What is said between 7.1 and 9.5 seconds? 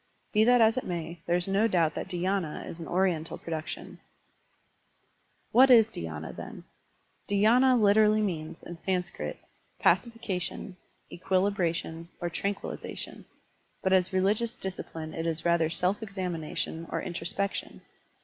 Dhy^na literally means, in Sanskrit,